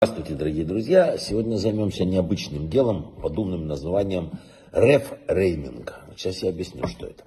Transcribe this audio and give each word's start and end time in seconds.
Здравствуйте, 0.00 0.34
дорогие 0.38 0.64
друзья! 0.64 1.18
Сегодня 1.18 1.56
займемся 1.56 2.06
необычным 2.06 2.70
делом 2.70 3.14
под 3.20 3.38
умным 3.38 3.66
названием 3.66 4.30
рефрейминг. 4.72 6.00
Сейчас 6.16 6.42
я 6.42 6.48
объясню, 6.48 6.86
что 6.86 7.06
это. 7.06 7.24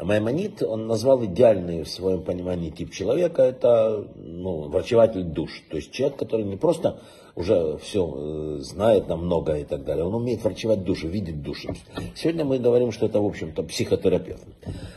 Маймонит, 0.00 0.62
он 0.62 0.86
назвал 0.86 1.24
идеальный 1.24 1.82
в 1.82 1.88
своем 1.88 2.22
понимании 2.22 2.70
тип 2.70 2.92
человека, 2.92 3.42
это 3.42 4.06
ну, 4.14 4.68
врачеватель 4.68 5.24
душ. 5.24 5.64
То 5.70 5.76
есть 5.76 5.90
человек, 5.90 6.18
который 6.18 6.44
не 6.44 6.56
просто 6.56 7.00
уже 7.34 7.78
все 7.78 8.14
э, 8.16 8.58
знает 8.60 9.08
намного 9.08 9.54
и 9.54 9.64
так 9.64 9.84
далее, 9.84 10.04
он 10.04 10.14
умеет 10.14 10.42
врачевать 10.44 10.84
души, 10.84 11.08
видеть 11.08 11.42
души. 11.42 11.68
Сегодня 12.14 12.44
мы 12.44 12.58
говорим, 12.58 12.92
что 12.92 13.06
это, 13.06 13.20
в 13.20 13.26
общем-то, 13.26 13.62
психотерапевт. 13.64 14.44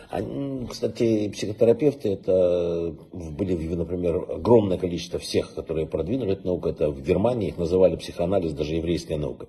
Они, 0.10 0.68
кстати, 0.68 1.30
психотерапевты, 1.30 2.10
это 2.14 2.96
были, 3.12 3.56
например, 3.76 4.26
огромное 4.30 4.78
количество 4.78 5.20
всех, 5.20 5.54
которые 5.54 5.88
продвинули 5.88 6.34
эту 6.34 6.48
науку, 6.48 6.70
это 6.70 6.90
в 6.90 7.02
Германии 7.02 7.50
их 7.50 7.58
называли 7.58 7.96
психоанализ, 7.96 8.54
даже 8.54 8.76
еврейская 8.76 9.18
наука. 9.18 9.48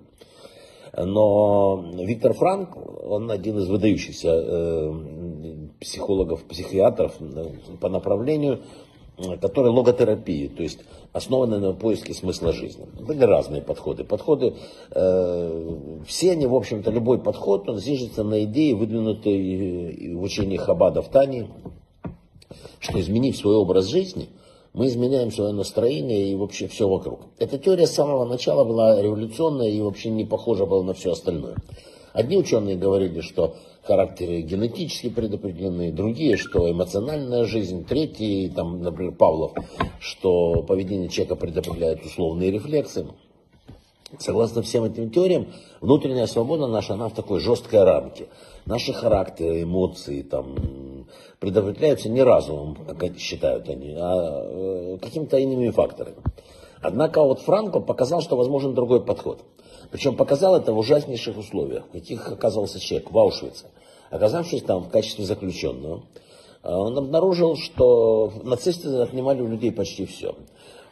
Но 0.95 1.83
Виктор 1.97 2.33
Франк, 2.33 2.77
он 3.03 3.31
один 3.31 3.57
из 3.57 3.67
выдающихся 3.67 4.29
э, 4.29 4.91
психологов, 5.83 6.43
психиатров 6.43 7.13
э, 7.19 7.49
по 7.79 7.89
направлению, 7.89 8.61
который 9.41 9.71
логотерапии, 9.71 10.47
то 10.47 10.63
есть 10.63 10.79
основанная 11.11 11.59
на 11.59 11.73
поиске 11.73 12.13
смысла 12.13 12.51
жизни. 12.51 12.87
Были 12.99 13.23
разные 13.23 13.61
подходы. 13.61 14.03
Подходы, 14.03 14.55
э, 14.91 15.77
все 16.07 16.31
они, 16.31 16.47
в 16.47 16.55
общем-то, 16.55 16.89
любой 16.89 17.19
подход, 17.19 17.69
он 17.69 17.77
зиждется 17.77 18.23
на 18.23 18.43
идее, 18.43 18.75
выдвинутой 18.75 20.15
в 20.15 20.23
учении 20.23 20.57
Хабада 20.57 21.01
в 21.01 21.09
Тане, 21.09 21.47
что 22.79 22.99
изменив 22.99 23.37
свой 23.37 23.55
образ 23.55 23.85
жизни– 23.85 24.29
мы 24.73 24.87
изменяем 24.87 25.31
свое 25.31 25.53
настроение 25.53 26.31
и 26.31 26.35
вообще 26.35 26.67
все 26.67 26.87
вокруг. 26.87 27.21
Эта 27.37 27.57
теория 27.57 27.85
с 27.85 27.93
самого 27.93 28.25
начала 28.25 28.63
была 28.63 28.99
революционная 29.01 29.69
и 29.69 29.81
вообще 29.81 30.09
не 30.09 30.25
похожа 30.25 30.65
была 30.65 30.83
на 30.83 30.93
все 30.93 31.11
остальное. 31.11 31.55
Одни 32.11 32.37
ученые 32.37 32.75
говорили, 32.75 33.21
что 33.21 33.55
характеры 33.83 34.41
генетически 34.41 35.09
предопределены, 35.09 35.91
другие, 35.91 36.37
что 36.37 36.69
эмоциональная 36.71 37.45
жизнь, 37.45 37.85
третьи, 37.85 38.49
там, 38.49 38.81
например, 38.81 39.13
Павлов, 39.13 39.53
что 39.99 40.63
поведение 40.63 41.09
человека 41.09 41.35
предопределяет 41.35 42.03
условные 42.05 42.51
рефлексы. 42.51 43.07
Согласно 44.19 44.61
всем 44.61 44.83
этим 44.83 45.09
теориям, 45.09 45.47
внутренняя 45.81 46.27
свобода 46.27 46.67
наша, 46.67 46.93
она 46.93 47.09
в 47.09 47.15
такой 47.15 47.39
жесткой 47.39 47.83
рамке. 47.83 48.27
Наши 48.65 48.93
характеры, 48.93 49.63
эмоции, 49.63 50.21
там, 50.21 51.07
предопределяются 51.39 52.09
не 52.09 52.21
разумом, 52.21 52.77
как 52.97 53.17
считают 53.17 53.67
они, 53.69 53.95
а 53.97 54.43
э, 54.45 54.97
какими-то 55.01 55.37
иными 55.37 55.71
факторами. 55.71 56.17
Однако 56.83 57.23
вот 57.23 57.39
Франко 57.39 57.79
показал, 57.79 58.21
что 58.21 58.35
возможен 58.35 58.73
другой 58.73 59.01
подход. 59.01 59.39
Причем 59.89 60.15
показал 60.17 60.55
это 60.55 60.73
в 60.73 60.77
ужаснейших 60.77 61.37
условиях, 61.37 61.89
каких 61.91 62.29
оказался 62.29 62.79
человек 62.79 63.09
в 63.09 63.17
Аушвице. 63.17 63.67
Оказавшись 64.09 64.63
там 64.63 64.83
в 64.83 64.89
качестве 64.89 65.23
заключенного, 65.23 66.03
он 66.61 66.97
обнаружил, 66.97 67.55
что 67.55 68.33
нацисты 68.43 68.89
отнимали 68.97 69.41
у 69.41 69.47
людей 69.47 69.71
почти 69.71 70.05
все. 70.05 70.35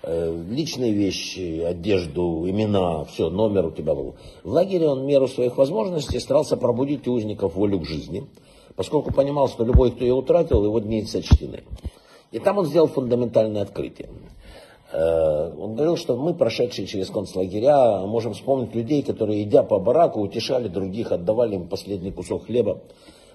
Э, 0.03 0.43
личные 0.49 0.93
вещи, 0.93 1.59
одежду, 1.59 2.49
имена, 2.49 3.03
все, 3.03 3.29
номер 3.29 3.67
у 3.67 3.71
тебя 3.71 3.93
был. 3.93 4.15
В 4.43 4.51
лагере 4.51 4.87
он 4.87 5.01
в 5.01 5.05
меру 5.05 5.27
своих 5.27 5.57
возможностей 5.57 6.19
старался 6.19 6.55
пробудить 6.55 7.07
у 7.07 7.13
узников 7.13 7.55
волю 7.55 7.81
к 7.81 7.85
жизни, 7.85 8.25
поскольку 8.75 9.13
понимал, 9.13 9.49
что 9.49 9.65
любой, 9.65 9.91
кто 9.91 10.05
ее 10.05 10.13
утратил, 10.13 10.63
его 10.63 10.79
дни 10.79 11.03
сочтены. 11.03 11.63
И 12.31 12.39
там 12.39 12.57
он 12.57 12.65
сделал 12.65 12.87
фундаментальное 12.87 13.61
открытие. 13.61 14.09
Э, 14.91 15.53
он 15.57 15.75
говорил, 15.75 15.97
что 15.97 16.15
мы, 16.15 16.33
прошедшие 16.33 16.87
через 16.87 17.09
концлагеря, 17.09 18.05
можем 18.05 18.33
вспомнить 18.33 18.75
людей, 18.75 19.03
которые, 19.03 19.43
идя 19.43 19.63
по 19.63 19.79
бараку, 19.79 20.21
утешали 20.21 20.67
других, 20.67 21.11
отдавали 21.11 21.55
им 21.55 21.67
последний 21.67 22.11
кусок 22.11 22.45
хлеба. 22.45 22.79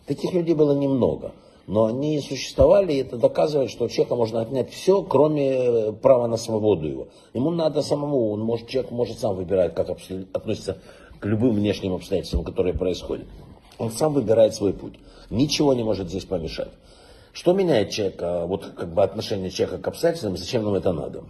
Таких 0.07 0.33
людей 0.33 0.55
было 0.55 0.73
немного 0.73 1.33
но 1.67 1.87
они 1.87 2.21
существовали, 2.21 2.93
и 2.93 2.99
это 2.99 3.17
доказывает, 3.17 3.71
что 3.71 3.87
у 3.87 3.89
человека 3.89 4.15
можно 4.15 4.41
отнять 4.41 4.71
все, 4.71 5.03
кроме 5.03 5.53
э, 5.53 5.93
права 5.93 6.29
на 6.29 6.37
свободу 6.37 6.87
его. 6.87 7.09
Ему 7.35 7.51
надо 7.51 7.83
самому, 7.83 8.31
он 8.31 8.41
может, 8.41 8.69
человек 8.69 8.93
может 8.93 9.19
сам 9.19 9.35
выбирать, 9.35 9.75
как 9.75 9.91
относится 9.91 10.79
к 11.19 11.27
любым 11.27 11.55
внешним 11.55 11.95
обстоятельствам, 11.95 12.45
которые 12.45 12.75
происходят. 12.75 13.27
Он 13.79 13.91
сам 13.91 14.13
выбирает 14.13 14.55
свой 14.55 14.73
путь. 14.73 14.95
Ничего 15.29 15.75
не 15.75 15.83
может 15.83 16.09
здесь 16.09 16.25
помешать. 16.25 16.71
Что 17.33 17.53
меняет 17.53 17.91
человека, 17.91 18.47
вот 18.47 18.65
как 18.65 18.95
бы 18.95 19.03
отношение 19.03 19.51
человека 19.51 19.83
к 19.83 19.89
обстоятельствам, 19.89 20.37
зачем 20.37 20.63
нам 20.63 20.75
это 20.75 20.93
надо? 20.93 21.25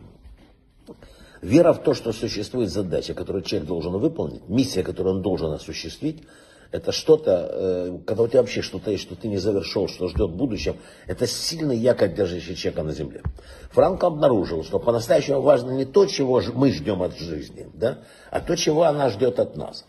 Вера 1.47 1.73
в 1.73 1.85
то, 1.85 1.95
что 1.95 2.13
существует 2.13 2.71
задача, 2.71 3.15
которую 3.15 3.45
человек 3.45 3.69
должен 3.69 3.93
выполнить, 3.99 4.49
миссия, 4.49 4.83
которую 4.83 5.15
он 5.15 5.23
должен 5.23 5.53
осуществить, 5.53 6.25
это 6.73 6.91
что-то, 6.91 7.49
э, 7.49 7.99
когда 8.05 8.25
у 8.25 8.27
тебя 8.27 8.41
вообще 8.41 8.63
что-то 8.63 8.91
есть, 8.91 9.05
что 9.05 9.15
ты 9.15 9.29
не 9.29 9.37
завершил, 9.37 9.87
что 9.87 10.09
ждет 10.09 10.31
в 10.31 10.37
будущем, 10.37 10.77
это 11.07 11.29
сильный 11.29 11.77
якорь, 11.77 12.13
держащий 12.13 12.57
человека 12.57 12.83
на 12.83 12.91
земле. 12.91 13.23
Франк 13.71 14.03
обнаружил, 14.03 14.65
что 14.65 14.81
по-настоящему 14.81 15.41
важно 15.41 15.71
не 15.71 15.85
то, 15.85 16.07
чего 16.07 16.43
мы 16.53 16.73
ждем 16.73 17.01
от 17.01 17.17
жизни, 17.17 17.69
да, 17.73 17.99
а 18.33 18.41
то, 18.41 18.57
чего 18.57 18.83
она 18.83 19.09
ждет 19.11 19.39
от 19.39 19.57
нас. 19.57 19.85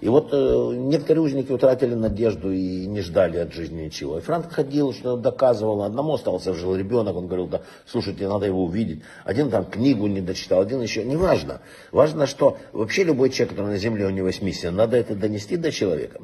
И 0.00 0.08
вот 0.08 0.30
э, 0.32 0.72
некоторые 0.76 1.22
узники 1.22 1.52
утратили 1.52 1.94
надежду 1.94 2.50
и 2.50 2.86
не 2.86 3.00
ждали 3.00 3.38
от 3.38 3.52
жизни 3.52 3.82
ничего. 3.82 4.18
И 4.18 4.20
Франк 4.20 4.50
ходил, 4.50 4.92
что 4.92 5.16
доказывал. 5.16 5.82
Одному 5.82 6.14
остался 6.14 6.54
жил 6.54 6.74
ребенок, 6.74 7.16
он 7.16 7.26
говорил, 7.26 7.46
да, 7.46 7.62
слушайте, 7.86 8.26
надо 8.26 8.46
его 8.46 8.64
увидеть. 8.64 9.02
Один 9.24 9.50
там 9.50 9.66
книгу 9.66 10.06
не 10.06 10.20
дочитал, 10.20 10.60
один 10.62 10.80
еще. 10.80 11.04
Неважно. 11.04 11.60
Важно, 11.92 12.26
что 12.26 12.56
вообще 12.72 13.04
любой 13.04 13.30
человек, 13.30 13.50
который 13.50 13.72
на 13.72 13.78
земле, 13.78 14.06
у 14.06 14.10
него 14.10 14.28
есть 14.28 14.42
миссия, 14.42 14.70
надо 14.70 14.96
это 14.96 15.14
донести 15.14 15.56
до 15.56 15.70
человека. 15.70 16.20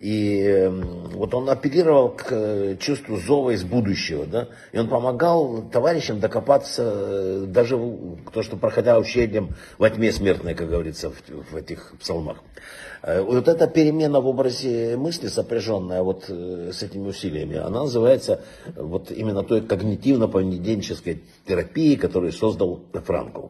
И 0.00 0.40
э, 0.40 0.70
вот 0.70 1.34
он 1.34 1.50
апеллировал 1.50 2.08
к 2.08 2.28
э, 2.30 2.76
чувству 2.80 3.18
зова 3.18 3.50
из 3.50 3.64
будущего, 3.64 4.24
да, 4.24 4.48
и 4.72 4.78
он 4.78 4.88
помогал 4.88 5.62
товарищам 5.70 6.20
докопаться 6.20 6.90
э, 6.96 7.44
даже 7.46 7.78
то, 8.32 8.42
что 8.42 8.56
проходя 8.56 8.98
учением 8.98 9.50
во 9.76 9.90
тьме 9.90 10.10
смертной, 10.10 10.54
как 10.54 10.70
говорится 10.70 11.10
в, 11.10 11.52
в 11.52 11.54
этих 11.54 11.92
псалмах. 12.00 12.38
Э, 13.02 13.20
вот 13.20 13.46
эта 13.46 13.66
перемена 13.66 14.22
в 14.22 14.26
образе 14.26 14.96
мысли, 14.96 15.28
сопряженная 15.28 16.02
вот 16.02 16.30
с 16.30 16.82
этими 16.82 17.08
усилиями, 17.08 17.58
она 17.58 17.82
называется 17.82 18.40
вот 18.74 19.10
именно 19.10 19.42
той 19.42 19.60
когнитивно-поведенческой 19.60 21.20
терапией, 21.46 21.98
которую 21.98 22.32
создал 22.32 22.80
Франкл. 22.94 23.48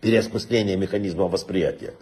Переосмысление 0.00 0.78
механизма 0.78 1.28
восприятия. 1.28 1.92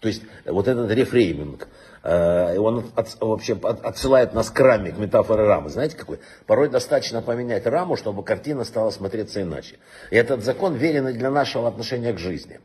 То 0.00 0.08
есть 0.08 0.22
вот 0.44 0.68
этот 0.68 0.90
рефрейминг, 0.90 1.68
э, 2.02 2.58
он 2.58 2.90
от, 2.94 3.08
вообще 3.20 3.58
отсылает 3.62 4.34
нас 4.34 4.50
к 4.50 4.60
раме, 4.60 4.92
к 4.92 4.98
метафоре 4.98 5.44
рамы. 5.44 5.70
Знаете 5.70 5.96
какой? 5.96 6.20
Порой 6.46 6.68
достаточно 6.68 7.22
поменять 7.22 7.66
раму, 7.66 7.96
чтобы 7.96 8.22
картина 8.22 8.64
стала 8.64 8.90
смотреться 8.90 9.42
иначе. 9.42 9.78
И 10.10 10.16
этот 10.16 10.44
закон 10.44 10.74
верен 10.74 11.12
для 11.12 11.30
нашего 11.30 11.68
отношения 11.68 12.12
к 12.12 12.18
жизни 12.18 12.60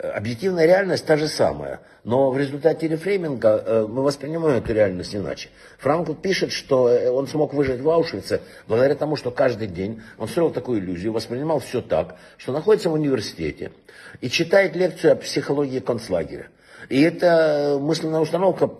объективная 0.00 0.66
реальность 0.66 1.04
та 1.04 1.16
же 1.16 1.28
самая, 1.28 1.80
но 2.04 2.30
в 2.30 2.38
результате 2.38 2.88
рефрейминга 2.88 3.62
э, 3.64 3.86
мы 3.88 4.02
воспринимаем 4.02 4.58
эту 4.58 4.72
реальность 4.72 5.14
иначе. 5.14 5.50
Франкл 5.78 6.14
пишет, 6.14 6.52
что 6.52 6.88
э, 6.88 7.10
он 7.10 7.26
смог 7.26 7.52
выжить 7.52 7.80
в 7.80 7.90
Аушвице 7.90 8.40
благодаря 8.66 8.94
тому, 8.94 9.16
что 9.16 9.30
каждый 9.30 9.68
день 9.68 10.02
он 10.18 10.28
строил 10.28 10.50
такую 10.50 10.80
иллюзию, 10.80 11.12
воспринимал 11.12 11.58
все 11.60 11.82
так, 11.82 12.16
что 12.38 12.52
находится 12.52 12.88
в 12.88 12.94
университете 12.94 13.72
и 14.20 14.30
читает 14.30 14.74
лекцию 14.74 15.12
о 15.12 15.16
психологии 15.16 15.80
концлагеря. 15.80 16.48
И 16.88 17.00
эта 17.02 17.78
мысленная 17.78 18.20
установка 18.20 18.70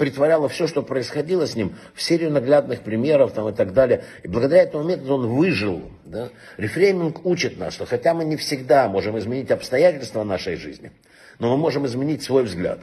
притворяла 0.00 0.48
все, 0.48 0.66
что 0.66 0.82
происходило 0.82 1.46
с 1.46 1.54
ним, 1.54 1.76
в 1.94 2.00
серию 2.00 2.30
наглядных 2.30 2.80
примеров 2.80 3.32
там, 3.32 3.50
и 3.50 3.52
так 3.52 3.74
далее. 3.74 4.04
И 4.22 4.28
благодаря 4.28 4.62
этому 4.62 4.82
методу 4.84 5.16
он 5.16 5.26
выжил. 5.26 5.82
Да? 6.10 6.30
Рефрейминг 6.56 7.24
учит 7.24 7.56
нас, 7.56 7.74
что 7.74 7.86
хотя 7.86 8.14
мы 8.14 8.24
не 8.24 8.36
всегда 8.36 8.88
можем 8.88 9.16
изменить 9.18 9.52
обстоятельства 9.52 10.24
нашей 10.24 10.56
жизни, 10.56 10.90
но 11.38 11.50
мы 11.50 11.56
можем 11.56 11.86
изменить 11.86 12.24
свой 12.24 12.42
взгляд. 12.42 12.80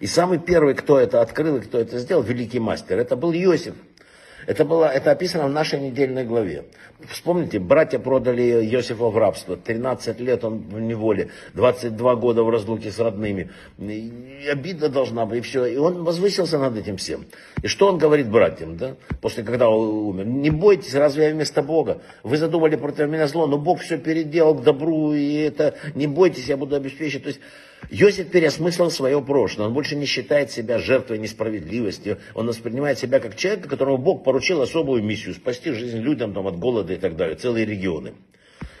И 0.00 0.06
самый 0.06 0.38
первый, 0.38 0.74
кто 0.74 0.98
это 0.98 1.22
открыл 1.22 1.56
и 1.56 1.60
кто 1.60 1.78
это 1.78 1.98
сделал, 1.98 2.22
великий 2.22 2.58
мастер, 2.58 2.98
это 2.98 3.16
был 3.16 3.32
Иосиф. 3.32 3.74
Это, 4.46 4.64
было, 4.64 4.84
это 4.86 5.10
описано 5.10 5.46
в 5.46 5.50
нашей 5.50 5.80
недельной 5.80 6.24
главе. 6.24 6.64
Вспомните, 7.08 7.58
братья 7.58 7.98
продали 7.98 8.42
Иосифа 8.42 9.08
в 9.08 9.18
рабство. 9.18 9.56
13 9.56 10.20
лет 10.20 10.44
он 10.44 10.58
в 10.58 10.80
неволе, 10.80 11.30
22 11.54 12.14
года 12.16 12.42
в 12.44 12.50
разлуке 12.50 12.90
с 12.90 12.98
родными. 12.98 13.50
И 13.78 14.46
обида 14.50 14.88
должна 14.88 15.26
быть, 15.26 15.38
и 15.38 15.40
все. 15.42 15.66
И 15.66 15.76
он 15.76 16.04
возвысился 16.04 16.58
над 16.58 16.76
этим 16.76 16.96
всем. 16.96 17.26
И 17.62 17.66
что 17.66 17.88
он 17.88 17.98
говорит 17.98 18.30
братьям, 18.30 18.76
да, 18.76 18.94
после 19.20 19.42
когда 19.42 19.68
он 19.68 19.88
умер? 19.88 20.26
Не 20.26 20.50
бойтесь, 20.50 20.94
разве 20.94 21.26
я 21.26 21.30
вместо 21.32 21.62
Бога? 21.62 22.00
Вы 22.22 22.36
задумали 22.36 22.76
против 22.76 23.08
меня 23.08 23.26
зло, 23.26 23.46
но 23.46 23.58
Бог 23.58 23.80
все 23.80 23.98
переделал 23.98 24.54
к 24.54 24.62
добру, 24.62 25.12
и 25.12 25.34
это, 25.34 25.74
не 25.94 26.06
бойтесь, 26.06 26.46
я 26.46 26.56
буду 26.56 26.76
обеспечить. 26.76 27.24
То 27.24 27.28
есть 27.28 27.40
Йосиф 27.90 28.30
переосмыслил 28.30 28.90
свое 28.90 29.20
прошлое. 29.22 29.68
Он 29.68 29.74
больше 29.74 29.96
не 29.96 30.06
считает 30.06 30.50
себя 30.50 30.78
жертвой 30.78 31.18
несправедливости. 31.18 32.18
Он 32.34 32.46
воспринимает 32.46 32.98
себя 32.98 33.20
как 33.20 33.36
человека, 33.36 33.68
которому 33.68 33.98
Бог 33.98 34.24
поручил 34.24 34.60
особую 34.60 35.02
миссию. 35.02 35.34
Спасти 35.34 35.70
жизнь 35.72 35.98
людям 35.98 36.34
там, 36.34 36.46
от 36.46 36.58
голода 36.58 36.92
и 36.92 36.96
так 36.96 37.16
далее. 37.16 37.36
Целые 37.36 37.64
регионы. 37.64 38.14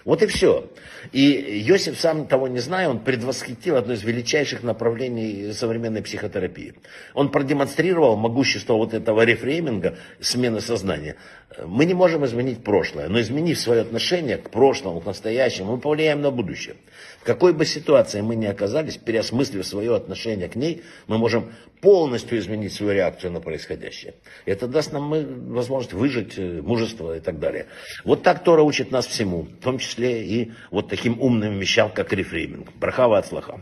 Вот 0.06 0.22
и 0.22 0.26
все. 0.26 0.70
И 1.10 1.20
Йосиф, 1.66 1.98
сам 1.98 2.28
того 2.28 2.46
не 2.46 2.60
зная, 2.60 2.88
он 2.88 3.00
предвосхитил 3.00 3.74
одно 3.74 3.94
из 3.94 4.04
величайших 4.04 4.62
направлений 4.62 5.52
современной 5.52 6.00
психотерапии. 6.00 6.74
Он 7.12 7.28
продемонстрировал 7.28 8.16
могущество 8.16 8.74
вот 8.74 8.94
этого 8.94 9.22
рефрейминга, 9.22 9.96
смены 10.20 10.60
сознания. 10.60 11.16
Мы 11.64 11.86
не 11.86 11.94
можем 11.94 12.24
изменить 12.24 12.62
прошлое, 12.62 13.08
но 13.08 13.20
изменив 13.20 13.58
свое 13.58 13.80
отношение 13.80 14.36
к 14.36 14.50
прошлому, 14.50 15.00
к 15.00 15.06
настоящему, 15.06 15.72
мы 15.72 15.78
повлияем 15.78 16.20
на 16.20 16.30
будущее. 16.30 16.76
В 17.20 17.24
какой 17.24 17.52
бы 17.52 17.64
ситуации 17.66 18.20
мы 18.20 18.36
ни 18.36 18.46
оказались, 18.46 18.98
переосмыслив 18.98 19.66
свое 19.66 19.96
отношение 19.96 20.48
к 20.48 20.54
ней, 20.54 20.84
мы 21.08 21.18
можем 21.18 21.50
полностью 21.80 22.38
изменить 22.38 22.72
свою 22.72 22.92
реакцию 22.92 23.32
на 23.32 23.40
происходящее. 23.40 24.14
Это 24.44 24.66
даст 24.66 24.92
нам 24.92 25.10
возможность 25.52 25.92
выжить, 25.92 26.38
э, 26.38 26.60
мужество 26.62 27.16
и 27.16 27.20
так 27.20 27.38
далее. 27.38 27.66
Вот 28.04 28.22
так 28.22 28.44
Тора 28.44 28.62
учит 28.62 28.90
нас 28.90 29.06
всему, 29.06 29.42
в 29.42 29.62
том 29.62 29.78
числе 29.96 30.24
и 30.24 30.52
вот 30.70 30.88
таким 30.88 31.20
умным 31.20 31.58
вещам, 31.58 31.90
как 31.92 32.12
рефрейминг. 32.12 32.68
Брахава 32.76 33.18
от 33.18 33.26
слаха. 33.26 33.60